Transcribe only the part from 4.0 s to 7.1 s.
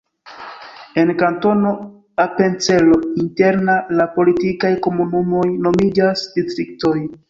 la politikaj komunumoj nomiĝas distriktoj.